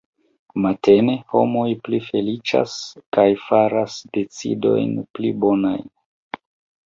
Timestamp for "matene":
0.65-1.13